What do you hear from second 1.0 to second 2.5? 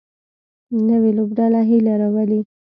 لوبډله هیله راولي